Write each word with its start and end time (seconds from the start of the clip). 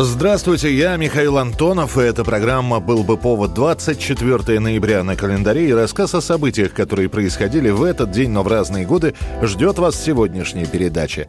Здравствуйте, 0.00 0.72
я 0.72 0.96
Михаил 0.96 1.38
Антонов, 1.38 1.98
и 1.98 2.02
эта 2.02 2.22
программа 2.22 2.78
«Был 2.78 3.02
бы 3.02 3.16
повод» 3.16 3.52
24 3.52 4.60
ноября 4.60 5.02
на 5.02 5.16
календаре 5.16 5.68
и 5.68 5.72
рассказ 5.72 6.14
о 6.14 6.20
событиях, 6.20 6.72
которые 6.72 7.08
происходили 7.08 7.70
в 7.70 7.82
этот 7.82 8.12
день, 8.12 8.30
но 8.30 8.44
в 8.44 8.46
разные 8.46 8.86
годы, 8.86 9.14
ждет 9.42 9.80
вас 9.80 10.00
сегодняшняя 10.00 10.66
передача. 10.66 11.26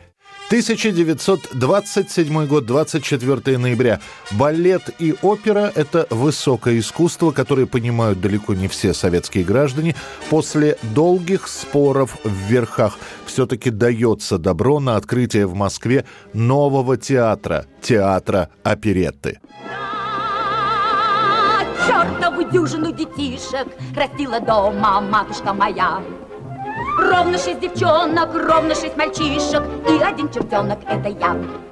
1927 0.50 2.48
год, 2.48 2.66
24 2.66 3.58
ноября. 3.60 4.00
Балет 4.32 4.90
и 4.98 5.16
опера– 5.22 5.72
это 5.76 6.08
высокое 6.10 6.80
искусство, 6.80 7.30
которое 7.30 7.68
понимают 7.68 8.20
далеко 8.20 8.56
не 8.56 8.68
все 8.68 8.96
советские 8.96 9.44
граждане. 9.44 9.96
После 10.32 10.80
долгих 10.82 11.48
споров 11.48 12.18
в 12.24 12.50
верхах 12.50 12.98
все-таки 13.28 13.70
дается 13.70 14.40
добро 14.40 14.80
на 14.80 14.96
открытие 14.96 15.46
в 15.46 15.54
Москве 15.54 16.06
нового 16.34 16.98
театра– 16.98 17.68
театра 17.84 18.50
оперетты. 18.64 19.40
Чертову 21.86 22.50
дюжину 22.50 22.92
детишек 22.92 23.68
растила 23.96 24.40
дома 24.40 25.00
матушка 25.00 25.54
моя. 25.54 26.02
Ровно 27.00 27.38
шесть 27.38 27.62
девчонок, 27.62 28.36
ровно 28.36 28.76
шесть 28.76 28.98
мальчишек 28.98 29.64
И 29.88 30.02
один 30.04 30.30
чертенок— 30.30 30.80
это 30.88 31.08
я 31.10 31.69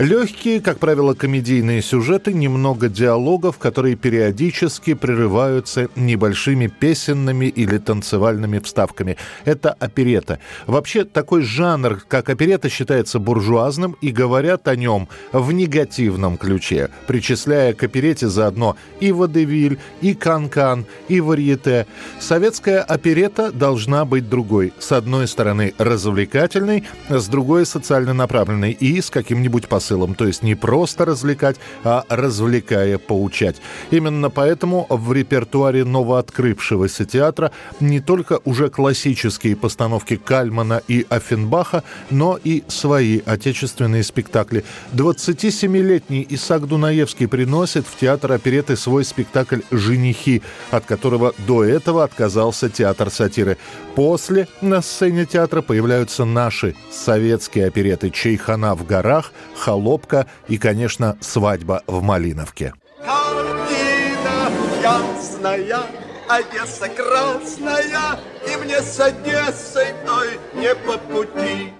Легкие, 0.00 0.62
как 0.62 0.78
правило, 0.78 1.12
комедийные 1.12 1.82
сюжеты, 1.82 2.32
немного 2.32 2.88
диалогов, 2.88 3.58
которые 3.58 3.96
периодически 3.96 4.94
прерываются 4.94 5.90
небольшими 5.94 6.68
песенными 6.68 7.44
или 7.44 7.76
танцевальными 7.76 8.60
вставками. 8.60 9.18
Это 9.44 9.72
оперета. 9.72 10.38
Вообще, 10.66 11.04
такой 11.04 11.42
жанр, 11.42 12.00
как 12.08 12.30
оперета, 12.30 12.70
считается 12.70 13.18
буржуазным 13.18 13.94
и 14.00 14.10
говорят 14.10 14.68
о 14.68 14.74
нем 14.74 15.06
в 15.32 15.52
негативном 15.52 16.38
ключе, 16.38 16.88
причисляя 17.06 17.74
к 17.74 17.82
оперете 17.82 18.28
заодно 18.28 18.76
и 19.00 19.12
водевиль, 19.12 19.78
и 20.00 20.14
канкан, 20.14 20.86
и 21.08 21.20
варьете. 21.20 21.86
Советская 22.18 22.80
оперета 22.80 23.52
должна 23.52 24.06
быть 24.06 24.30
другой. 24.30 24.72
С 24.78 24.92
одной 24.92 25.28
стороны, 25.28 25.74
развлекательной, 25.76 26.84
с 27.10 27.28
другой— 27.28 27.66
социально 27.66 28.14
направленной 28.14 28.72
и 28.72 28.98
с 29.02 29.10
каким-нибудь 29.10 29.68
посылом 29.68 29.89
посылом, 29.90 30.14
то 30.14 30.26
есть 30.26 30.42
не 30.42 30.54
просто 30.54 31.04
развлекать, 31.04 31.56
а 31.84 32.04
развлекая 32.08 32.98
поучать. 32.98 33.56
Именно 33.90 34.30
поэтому 34.30 34.86
в 34.88 35.12
репертуаре 35.12 35.84
новооткрывшегося 35.84 37.04
театра 37.04 37.50
не 37.80 38.00
только 38.00 38.40
уже 38.44 38.68
классические 38.68 39.56
постановки 39.56 40.16
Кальмана 40.16 40.80
и 40.88 41.06
Оффенбаха, 41.08 41.82
но 42.10 42.38
и 42.42 42.62
свои 42.68 43.20
отечественные 43.26 44.04
спектакли. 44.04 44.64
27-летний 44.92 46.26
Исаак 46.30 46.66
Дунаевский 46.66 47.26
приносит 47.26 47.86
в 47.86 47.98
театр 47.98 48.32
опереты 48.32 48.76
свой 48.76 49.04
спектакль 49.04 49.60
«Женихи», 49.70 50.42
от 50.70 50.84
которого 50.84 51.34
до 51.46 51.64
этого 51.64 52.04
отказался 52.04 52.68
театр 52.68 53.10
сатиры. 53.10 53.56
После 53.94 54.46
на 54.60 54.82
сцене 54.82 55.26
театра 55.26 55.62
появляются 55.62 56.24
наши 56.24 56.74
советские 56.90 57.66
опереты 57.66 58.10
«Чайхана 58.10 58.74
в 58.74 58.86
горах», 58.86 59.32
«Холопка» 59.80 60.26
и, 60.46 60.58
конечно, 60.58 61.16
«Свадьба 61.20 61.82
в 61.86 62.02
Малиновке». 62.02 62.74
Картина 62.98 64.50
ясная, 64.82 65.82
Одесса 66.28 66.88
красная, 66.90 68.20
И 68.46 68.56
мне 68.62 68.82
с 68.82 69.00
Одессой 69.00 69.94
той 70.06 70.38
не 70.54 70.74
по 70.74 70.98
пути. 70.98 71.72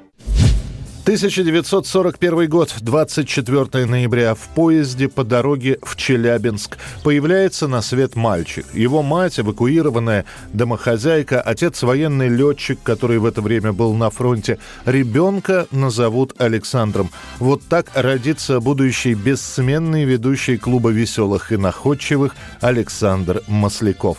1941 1.10 2.48
год, 2.48 2.72
24 2.81 3.84
ноября. 3.84 4.37
В 4.37 4.47
поезде 4.54 5.09
по 5.09 5.25
дороге 5.25 5.81
в 5.82 5.97
Челябинск 5.97 6.78
появляется 7.03 7.66
на 7.66 7.82
свет 7.82 8.15
мальчик. 8.15 8.65
Его 8.72 9.03
мать, 9.03 9.41
эвакуированная 9.41 10.25
домохозяйка, 10.53 11.41
отец 11.41 11.82
военный 11.82 12.28
летчик, 12.28 12.78
который 12.84 13.19
в 13.19 13.25
это 13.25 13.43
время 13.43 13.72
был 13.72 13.93
на 13.94 14.10
фронте. 14.10 14.60
Ребенка 14.84 15.66
назовут 15.72 16.41
Александром. 16.41 17.10
Вот 17.41 17.62
так 17.69 17.91
родится 17.94 18.60
будущий 18.60 19.15
бессменный 19.15 20.04
ведущий 20.04 20.59
клуба 20.59 20.91
веселых 20.91 21.50
и 21.50 21.56
находчивых 21.56 22.37
Александр 22.60 23.42
Масляков. 23.48 24.19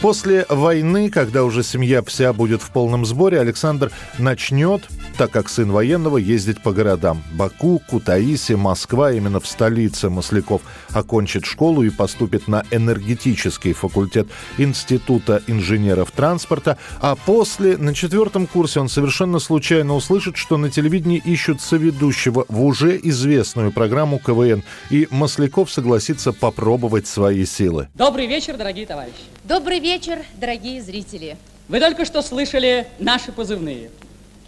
После 0.00 0.46
войны, 0.48 1.10
когда 1.10 1.42
уже 1.42 1.64
семья 1.64 2.00
вся 2.02 2.32
будет 2.32 2.62
в 2.62 2.70
полном 2.70 3.04
сборе, 3.04 3.40
Александр 3.40 3.90
начнет, 4.18 4.82
так 5.18 5.32
как 5.32 5.48
сын 5.48 5.72
военного, 5.72 6.16
ездить 6.16 6.62
по 6.62 6.72
городам. 6.72 7.24
Баку, 7.32 7.82
Кутаиси, 7.90 8.52
Москва, 8.52 9.10
именно 9.10 9.40
в 9.40 9.48
столице 9.48 10.08
Масляков 10.08 10.62
окончит 10.90 11.44
школу 11.44 11.82
и 11.82 11.90
поступит 11.90 12.46
на 12.46 12.64
энергетический 12.70 13.72
факультет 13.72 14.28
Института 14.58 15.42
инженеров 15.48 16.12
транспорта, 16.12 16.78
а 17.00 17.16
после, 17.16 17.76
на 17.76 17.94
четвертом 17.94 18.46
курсе, 18.46 18.78
он 18.78 18.88
совершенно 18.88 19.40
случайно 19.40 19.96
услышит, 19.96 20.36
что 20.36 20.56
на 20.56 20.70
телевидении 20.70 21.20
ищут 21.24 21.60
соведущего 21.60 22.46
в 22.48 22.62
уже 22.62 22.96
известную 23.02 23.72
программу 23.72 24.20
КВН, 24.20 24.62
и 24.88 25.08
Масляков 25.10 25.72
согласится 25.72 26.32
попробовать 26.32 27.08
свои 27.08 27.44
силы. 27.44 27.88
Добрый 27.94 28.28
вечер, 28.28 28.56
дорогие 28.56 28.86
товарищи. 28.86 29.14
Добрый 29.42 29.80
вечер, 29.80 30.20
дорогие 30.40 30.80
зрители. 30.80 31.36
Вы 31.66 31.80
только 31.80 32.04
что 32.04 32.22
слышали 32.22 32.86
наши 33.00 33.32
позывные. 33.32 33.90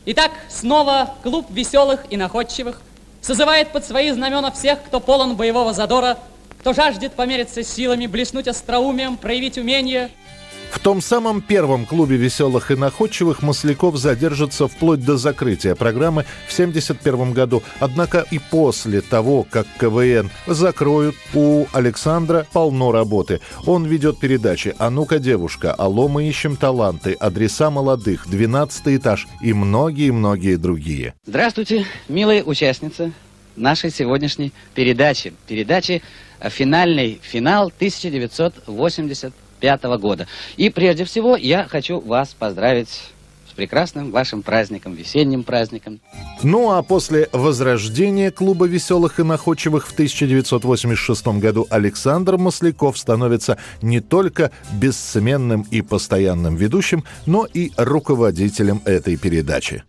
Итак, 0.06 0.32
снова 0.48 1.14
клуб 1.22 1.46
веселых 1.50 2.00
и 2.10 2.16
находчивых 2.16 2.80
созывает 3.20 3.68
под 3.68 3.84
свои 3.84 4.10
знамена 4.10 4.50
всех, 4.50 4.82
кто 4.82 4.98
полон 4.98 5.36
боевого 5.36 5.72
задора, 5.74 6.18
кто 6.60 6.72
жаждет 6.72 7.12
помериться 7.12 7.62
силами, 7.62 8.06
блеснуть 8.06 8.48
остроумием, 8.48 9.16
проявить 9.16 9.58
умение– 9.58 10.10
в 10.70 10.78
том 10.78 11.00
самом 11.00 11.42
первом 11.42 11.84
клубе 11.84 12.16
веселых 12.16 12.70
и 12.70 12.76
находчивых 12.76 13.42
Масляков 13.42 13.96
задержится 13.96 14.68
вплоть 14.68 15.04
до 15.04 15.16
закрытия 15.16 15.74
программы 15.74 16.24
в 16.48 16.52
1971 16.52 17.32
году. 17.32 17.62
Однако 17.80 18.24
и 18.30 18.38
после 18.38 19.00
того, 19.00 19.46
как 19.50 19.66
КВН 19.78 20.30
закроют, 20.46 21.16
у 21.34 21.66
Александра 21.72 22.46
полно 22.52 22.92
работы. 22.92 23.40
Он 23.66 23.84
ведет 23.84 24.20
передачи 24.20 24.74
«А 24.78 24.90
ну-ка, 24.90 25.18
девушка», 25.18 25.72
«Алло, 25.72 26.08
мы 26.08 26.28
ищем 26.28 26.56
таланты», 26.56 27.12
«Адреса 27.14 27.70
молодых», 27.70 28.26
«12 28.26 28.96
этаж» 28.96 29.26
и 29.42 29.52
многие-многие 29.52 30.56
другие. 30.56 31.14
Здравствуйте, 31.26 31.84
милые 32.08 32.44
участницы 32.44 33.12
нашей 33.56 33.90
сегодняшней 33.90 34.52
передачи. 34.74 35.34
Передачи 35.46 36.02
«Финальный 36.40 37.20
финал 37.22 37.72
1980 37.76 39.32
1995 39.60 40.00
года. 40.00 40.26
И 40.56 40.70
прежде 40.70 41.04
всего 41.04 41.36
я 41.36 41.66
хочу 41.68 42.00
вас 42.00 42.34
поздравить 42.38 42.88
с 43.48 43.52
прекрасным 43.52 44.10
вашим 44.10 44.42
праздником, 44.42 44.94
весенним 44.94 45.42
праздником. 45.42 46.00
Ну 46.42 46.70
а 46.70 46.82
после 46.82 47.28
возрождения 47.32 48.30
клуба 48.30 48.66
веселых 48.66 49.18
и 49.18 49.22
находчивых 49.24 49.88
в 49.88 49.92
1986 49.92 51.26
году 51.38 51.66
Александр 51.68 52.38
Масляков 52.38 52.96
становится 52.96 53.58
не 53.82 54.00
только 54.00 54.50
бессменным 54.72 55.66
и 55.70 55.82
постоянным 55.82 56.56
ведущим, 56.56 57.04
но 57.26 57.46
и 57.52 57.72
руководителем 57.76 58.80
этой 58.84 59.16
передачи. 59.16 59.82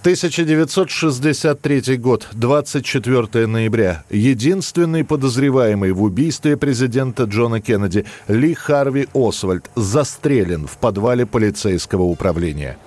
1963 0.00 1.98
год, 1.98 2.28
24 2.32 3.46
ноября. 3.46 4.02
Единственный 4.08 5.04
подозреваемый 5.04 5.92
в 5.92 6.02
убийстве 6.02 6.56
президента 6.56 7.24
Джона 7.24 7.60
Кеннеди 7.60 8.06
Ли 8.26 8.54
Харви 8.54 9.08
Освальд 9.12 9.70
застрелен 9.74 10.66
в 10.66 10.78
подвале 10.78 11.26
полицейского 11.26 12.04
управления. 12.04 12.78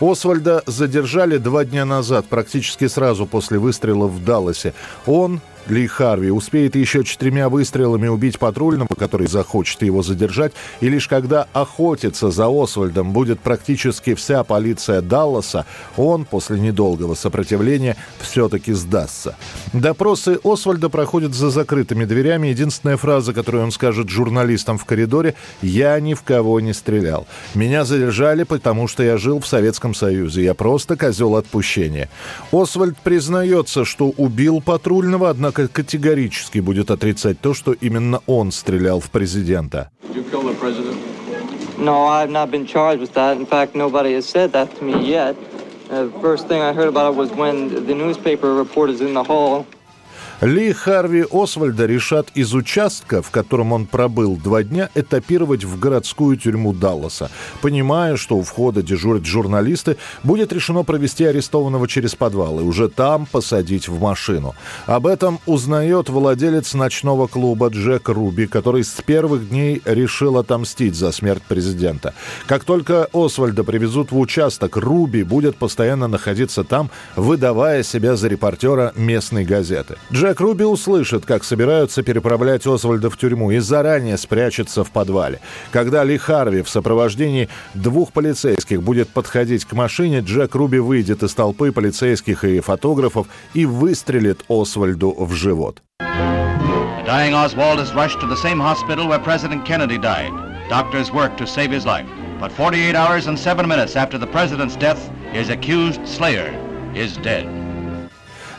Освальда 0.00 0.62
задержали 0.66 1.38
два 1.38 1.64
дня 1.64 1.86
назад, 1.86 2.26
практически 2.26 2.88
сразу 2.88 3.24
после 3.26 3.58
выстрела 3.58 4.06
в 4.06 4.22
Далласе. 4.22 4.74
Он 5.06 5.40
Ли 5.70 5.86
Харви 5.86 6.30
успеет 6.30 6.76
еще 6.76 7.04
четырьмя 7.04 7.48
выстрелами 7.48 8.08
убить 8.08 8.38
патрульного, 8.38 8.88
который 8.98 9.26
захочет 9.26 9.82
его 9.82 10.02
задержать, 10.02 10.52
и 10.80 10.88
лишь 10.88 11.08
когда 11.08 11.46
охотиться 11.52 12.30
за 12.30 12.48
Освальдом 12.48 13.12
будет 13.12 13.40
практически 13.40 14.14
вся 14.14 14.44
полиция 14.44 15.02
Далласа, 15.02 15.66
он 15.96 16.24
после 16.24 16.58
недолгого 16.58 17.14
сопротивления 17.14 17.96
все-таки 18.20 18.72
сдастся. 18.72 19.36
Допросы 19.72 20.38
Освальда 20.44 20.88
проходят 20.88 21.34
за 21.34 21.50
закрытыми 21.50 22.04
дверями. 22.04 22.48
Единственная 22.48 22.96
фраза, 22.96 23.32
которую 23.32 23.64
он 23.64 23.72
скажет 23.72 24.08
журналистам 24.08 24.78
в 24.78 24.84
коридоре 24.84 25.34
«Я 25.62 25.98
ни 26.00 26.14
в 26.14 26.22
кого 26.22 26.60
не 26.60 26.72
стрелял. 26.72 27.26
Меня 27.54 27.84
задержали, 27.84 28.44
потому 28.44 28.88
что 28.88 29.02
я 29.02 29.18
жил 29.18 29.40
в 29.40 29.46
Советском 29.46 29.94
Союзе. 29.94 30.44
Я 30.44 30.54
просто 30.54 30.96
козел 30.96 31.36
отпущения». 31.36 32.08
Освальд 32.52 32.96
признается, 32.98 33.84
что 33.84 34.08
убил 34.16 34.60
патрульного, 34.60 35.30
однако 35.30 35.57
категорически 35.66 36.60
будет 36.60 36.92
отрицать 36.92 37.40
то, 37.40 37.54
что 37.54 37.72
именно 37.72 38.20
он 38.26 38.52
стрелял 38.52 39.00
в 39.00 39.10
президента. 39.10 39.90
No, 41.78 42.06
I've 42.06 42.30
not 42.30 42.50
been 42.50 42.66
charged 42.66 43.00
with 43.00 43.14
that. 43.14 43.36
In 43.36 43.46
fact, 43.46 43.76
nobody 43.76 44.12
has 44.14 44.26
said 44.26 44.52
that 44.52 44.76
to 44.78 44.84
me 44.84 45.08
yet. 45.08 45.36
The 45.88 46.12
first 46.20 46.48
thing 46.48 46.60
I 46.60 46.72
heard 46.72 46.88
about 46.88 47.12
it 47.12 47.16
was 47.16 47.30
when 47.30 47.86
the 47.86 47.94
newspaper 47.94 48.52
reporters 48.52 49.00
in 49.00 49.14
the 49.14 49.22
hall 49.22 49.64
Ли 50.40 50.72
Харви 50.72 51.24
Освальда 51.32 51.86
решат 51.86 52.28
из 52.34 52.54
участка, 52.54 53.22
в 53.22 53.30
котором 53.30 53.72
он 53.72 53.86
пробыл 53.86 54.36
два 54.36 54.62
дня, 54.62 54.88
этапировать 54.94 55.64
в 55.64 55.80
городскую 55.80 56.36
тюрьму 56.36 56.72
Далласа. 56.72 57.28
Понимая, 57.60 58.16
что 58.16 58.36
у 58.36 58.42
входа 58.42 58.82
дежурят 58.82 59.26
журналисты, 59.26 59.96
будет 60.22 60.52
решено 60.52 60.84
провести 60.84 61.24
арестованного 61.24 61.88
через 61.88 62.14
подвал 62.14 62.60
и 62.60 62.62
уже 62.62 62.88
там 62.88 63.26
посадить 63.26 63.88
в 63.88 64.00
машину. 64.00 64.54
Об 64.86 65.08
этом 65.08 65.40
узнает 65.44 66.08
владелец 66.08 66.72
ночного 66.74 67.26
клуба 67.26 67.68
Джек 67.68 68.08
Руби, 68.08 68.46
который 68.46 68.84
с 68.84 69.00
первых 69.04 69.48
дней 69.48 69.82
решил 69.84 70.38
отомстить 70.38 70.94
за 70.94 71.10
смерть 71.10 71.42
президента. 71.42 72.14
Как 72.46 72.62
только 72.62 73.08
Освальда 73.12 73.64
привезут 73.64 74.12
в 74.12 74.18
участок, 74.18 74.76
Руби 74.76 75.24
будет 75.24 75.56
постоянно 75.56 76.06
находиться 76.06 76.62
там, 76.62 76.90
выдавая 77.16 77.82
себя 77.82 78.14
за 78.14 78.28
репортера 78.28 78.92
местной 78.94 79.44
газеты. 79.44 79.96
Джек 80.12 80.27
Джек 80.28 80.40
Руби 80.40 80.64
услышит, 80.64 81.24
как 81.24 81.42
собираются 81.42 82.02
переправлять 82.02 82.66
Освальда 82.66 83.08
в 83.08 83.16
тюрьму 83.16 83.50
и 83.50 83.60
заранее 83.60 84.18
спрячется 84.18 84.84
в 84.84 84.90
подвале. 84.90 85.40
Когда 85.70 86.04
Ли 86.04 86.18
Харви 86.18 86.60
в 86.60 86.68
сопровождении 86.68 87.48
двух 87.72 88.12
полицейских 88.12 88.82
будет 88.82 89.08
подходить 89.08 89.64
к 89.64 89.72
машине, 89.72 90.20
Джек 90.20 90.54
Руби 90.54 90.80
выйдет 90.80 91.22
из 91.22 91.32
толпы 91.32 91.72
полицейских 91.72 92.44
и 92.44 92.60
фотографов 92.60 93.26
и 93.54 93.64
выстрелит 93.64 94.44
Освальду 94.50 95.14
в 95.18 95.32
живот. 95.32 95.80
But 102.40 102.52
48 102.52 102.94
hours 102.94 103.26
and 103.26 103.36
7 103.36 103.66
minutes 103.66 103.96
after 103.96 104.16
the 104.16 104.28
president's 104.28 104.76
death, 104.76 105.10
his 105.32 105.48
accused 105.48 106.06
slayer 106.06 106.54
is 106.94 107.16
dead. 107.16 107.57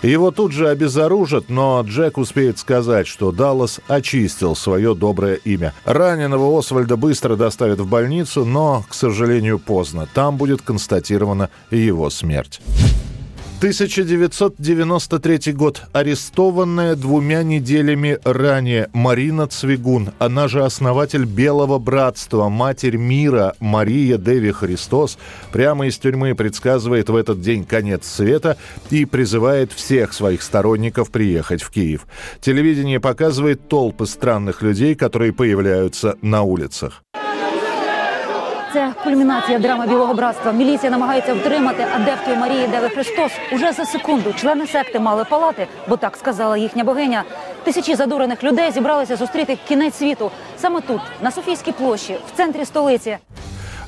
Его 0.02 0.32
тут 0.32 0.54
же 0.54 0.70
обезоружат, 0.70 1.50
но 1.50 1.82
Джек 1.86 2.18
успеет 2.18 2.58
сказать, 2.58 3.08
что 3.08 3.32
Даллас 3.32 3.82
очистил 3.88 4.56
свое 4.56 4.96
доброе 4.96 5.36
имя. 5.36 5.74
Раненого 5.84 6.58
Освальда 6.58 6.96
быстро 6.96 7.36
доставят 7.36 7.80
в 7.80 7.88
больницу, 7.88 8.46
но, 8.46 8.86
к 8.88 8.94
сожалению, 8.94 9.60
поздно. 9.60 10.08
Там 10.14 10.38
будет 10.38 10.62
констатирована 10.62 11.50
его 11.70 12.10
смерть. 12.10 12.62
1993 13.60 15.52
год. 15.52 15.84
Арестованная 15.92 16.96
двумя 16.96 17.44
неделями 17.44 18.18
ранее 18.24 18.88
Марина 18.94 19.48
Цвигун, 19.48 20.12
она 20.18 20.48
же 20.48 20.64
основатель 20.64 21.26
Белого 21.26 21.78
Братства, 21.78 22.48
Матерь 22.48 22.96
Мира 22.96 23.56
Мария 23.60 24.18
Деви 24.18 24.54
Христос, 24.54 25.18
прямо 25.52 25.88
из 25.88 25.98
тюрьмы 25.98 26.36
предсказывает 26.36 27.10
в 27.10 27.16
этот 27.18 27.42
день 27.42 27.66
конец 27.66 28.08
света 28.08 28.56
и 28.92 29.04
призывает 29.04 29.74
всех 29.74 30.14
своих 30.14 30.42
сторонников 30.42 31.12
приехать 31.12 31.62
в 31.62 31.70
Киев. 31.70 32.08
Телевидение 32.40 33.02
показывает 33.02 33.68
толпы 33.68 34.06
странных 34.06 34.62
людей, 34.62 34.96
которые 34.96 35.34
появляются 35.34 36.16
на 36.22 36.44
улицах. 36.44 37.04
Це 38.74 38.94
кульмінація 39.04 39.60
драми 39.60 39.88
білого 39.88 40.14
братства. 40.14 40.52
Міліція 40.52 40.92
намагається 40.92 41.34
втримати 41.34 41.86
адептів 41.96 42.38
Марії 42.38 42.68
Деви 42.68 42.90
Христос. 42.90 43.32
Уже 43.52 43.72
за 43.72 43.86
секунду 43.86 44.34
члени 44.34 44.68
секти 44.68 45.00
мали 45.00 45.26
палати, 45.30 45.68
бо 45.88 45.98
так 45.98 46.18
сказала 46.18 46.58
їхня 46.58 46.84
богиня. 46.84 47.24
Тисячі 47.64 47.96
задурених 47.96 48.44
людей 48.44 48.72
зібралися 48.72 49.16
зустріти 49.16 49.58
кінець 49.68 49.96
світу 49.96 50.32
саме 50.58 50.82
тут, 50.82 51.02
на 51.22 51.32
Софійській 51.32 51.72
площі, 51.72 52.18
в 52.34 52.38
центрі 52.38 52.66
столиці. 52.66 53.18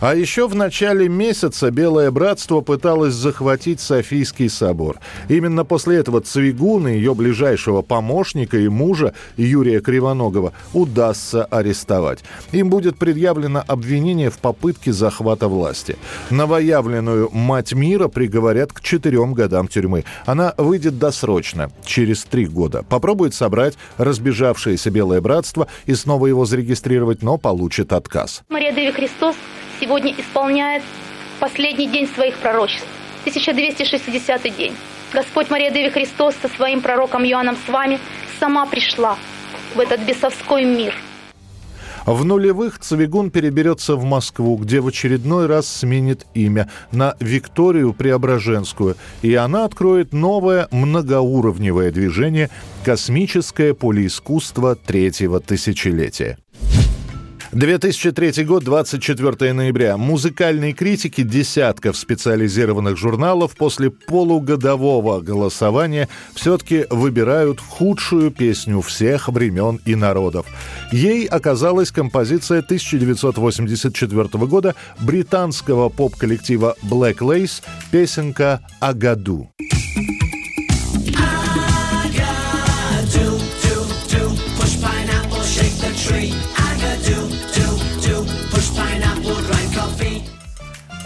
А 0.01 0.15
еще 0.15 0.47
в 0.47 0.55
начале 0.55 1.07
месяца 1.07 1.69
Белое 1.69 2.09
Братство 2.09 2.61
пыталось 2.61 3.13
захватить 3.13 3.79
Софийский 3.79 4.49
собор. 4.49 4.97
Именно 5.29 5.63
после 5.63 5.97
этого 5.97 6.21
Цвигун 6.21 6.87
и 6.87 6.93
ее 6.93 7.13
ближайшего 7.13 7.83
помощника 7.83 8.57
и 8.57 8.67
мужа 8.67 9.13
Юрия 9.37 9.79
Кривоногова 9.79 10.53
удастся 10.73 11.45
арестовать. 11.45 12.23
Им 12.51 12.71
будет 12.71 12.97
предъявлено 12.97 13.63
обвинение 13.67 14.31
в 14.31 14.39
попытке 14.39 14.91
захвата 14.91 15.47
власти. 15.47 15.97
Новоявленную 16.31 17.29
мать 17.31 17.73
мира 17.73 18.07
приговорят 18.07 18.73
к 18.73 18.81
четырем 18.81 19.35
годам 19.35 19.67
тюрьмы. 19.67 20.03
Она 20.25 20.55
выйдет 20.57 20.97
досрочно, 20.97 21.69
через 21.85 22.23
три 22.23 22.47
года. 22.47 22.83
Попробует 22.89 23.35
собрать 23.35 23.75
разбежавшееся 23.99 24.89
Белое 24.89 25.21
Братство 25.21 25.67
и 25.85 25.93
снова 25.93 26.25
его 26.25 26.45
зарегистрировать, 26.45 27.21
но 27.21 27.37
получит 27.37 27.93
отказ. 27.93 28.41
Мария 28.49 28.73
Деви 28.73 28.91
Христос 28.91 29.35
сегодня 29.81 30.13
исполняет 30.17 30.83
последний 31.39 31.87
день 31.87 32.07
своих 32.07 32.37
пророчеств, 32.37 32.87
1260 33.21 34.55
день. 34.55 34.73
Господь 35.11 35.49
Мария 35.49 35.71
Деви 35.71 35.89
Христос 35.89 36.35
со 36.41 36.47
своим 36.47 36.81
пророком 36.81 37.25
Иоанном 37.25 37.57
с 37.65 37.69
вами 37.69 37.99
сама 38.39 38.65
пришла 38.65 39.17
в 39.75 39.79
этот 39.79 40.01
бесовской 40.01 40.63
мир. 40.63 40.93
В 42.05 42.25
нулевых 42.25 42.79
Цвигун 42.79 43.29
переберется 43.29 43.95
в 43.95 44.03
Москву, 44.03 44.57
где 44.57 44.79
в 44.79 44.87
очередной 44.87 45.45
раз 45.45 45.67
сменит 45.67 46.25
имя 46.33 46.69
на 46.91 47.15
Викторию 47.19 47.93
Преображенскую, 47.93 48.95
и 49.21 49.35
она 49.35 49.65
откроет 49.65 50.11
новое 50.11 50.67
многоуровневое 50.71 51.91
движение 51.91 52.49
«Космическое 52.83 53.75
полеискусство 53.75 54.75
третьего 54.75 55.39
тысячелетия». 55.39 56.37
2003 57.51 58.45
год, 58.45 58.63
24 58.63 59.51
ноября. 59.51 59.97
Музыкальные 59.97 60.71
критики 60.73 61.21
десятков 61.21 61.97
специализированных 61.97 62.97
журналов 62.97 63.55
после 63.57 63.89
полугодового 63.89 65.19
голосования 65.19 66.07
все-таки 66.33 66.85
выбирают 66.89 67.59
худшую 67.59 68.31
песню 68.31 68.79
всех 68.81 69.27
времен 69.27 69.81
и 69.85 69.95
народов. 69.95 70.45
Ей 70.93 71.25
оказалась 71.25 71.91
композиция 71.91 72.59
1984 72.59 74.23
года 74.45 74.75
британского 74.99 75.89
поп-коллектива 75.89 76.75
Black 76.83 77.17
Lace 77.17 77.61
песенка 77.91 78.61
«Агаду». 78.79 79.49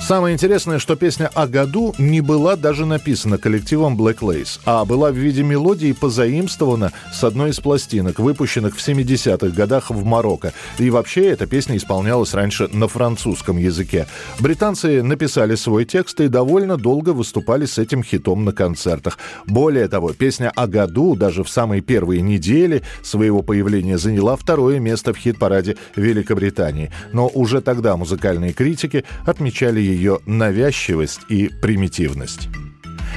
Самое 0.06 0.36
интересное, 0.36 0.78
что 0.78 0.96
песня 0.96 1.32
о 1.34 1.48
году 1.48 1.96
не 1.98 2.22
была 2.22 2.56
даже 2.56 2.86
написана 2.86 3.40
коллективом 3.40 4.00
Black 4.00 4.20
Lace, 4.20 4.60
а 4.64 4.86
была 4.86 5.10
в 5.12 5.16
виде 5.16 5.42
мелодии 5.42 5.94
позаимствована 5.94 6.92
с 7.12 7.24
одной 7.24 7.50
из 7.50 7.60
пластинок, 7.60 8.20
выпущенных 8.20 8.78
в 8.78 8.88
70-х 8.88 9.48
годах 9.48 9.90
в 9.90 10.06
Марокко. 10.06 10.54
И 10.78 10.92
вообще 10.92 11.30
эта 11.30 11.48
песня 11.48 11.76
исполнялась 11.76 12.36
раньше 12.36 12.70
на 12.72 12.88
французском 12.88 13.58
языке. 13.58 14.06
Британцы 14.40 15.02
написали 15.02 15.56
свой 15.56 15.86
текст 15.86 16.22
и 16.22 16.28
довольно 16.28 16.78
долго 16.78 17.10
выступали 17.10 17.66
с 17.66 17.80
этим 17.80 18.04
хитом 18.04 18.46
на 18.46 18.52
концертах. 18.52 19.18
Более 19.48 19.88
того, 19.88 20.14
песня 20.14 20.52
о 20.56 20.68
году 20.68 21.16
даже 21.16 21.44
в 21.44 21.50
самые 21.50 21.82
первые 21.82 22.22
недели 22.22 22.84
своего 23.02 23.42
появления 23.42 23.98
заняла 23.98 24.36
второе 24.36 24.78
место 24.78 25.16
в 25.16 25.18
хит-параде 25.18 25.78
Великобритании. 25.96 26.92
Но 27.12 27.28
уже 27.28 27.60
тогда 27.60 27.98
музыкальные 27.98 28.54
критики 28.54 29.04
отмечали 29.26 29.80
ее 29.80 29.95
ее 29.96 30.20
навязчивость 30.26 31.22
и 31.30 31.50
примитивность. 31.62 32.50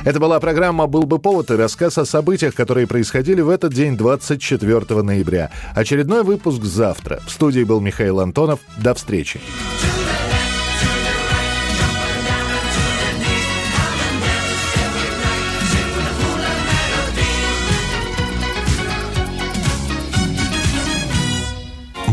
Это 0.05 0.21
была 0.21 0.39
программа 0.41 0.87
«Был 0.87 1.03
бы 1.03 1.19
повод» 1.19 1.51
и 1.51 1.55
рассказ 1.55 1.99
о 1.99 2.05
событиях, 2.05 2.55
которые 2.55 2.87
происходили 2.87 3.41
в 3.41 3.51
этот 3.51 3.75
день, 3.75 3.97
24 3.97 5.03
ноября. 5.03 5.51
Очередной 5.75 6.23
выпуск 6.23 6.63
завтра. 6.63 7.21
В 7.27 7.31
студии 7.31 7.65
был 7.65 7.81
Михаил 7.81 8.21
Антонов. 8.21 8.61
До 8.79 8.95
встречи. 8.95 9.41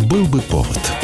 «Был 0.10 0.26
бы 0.26 0.40
повод» 0.42 0.95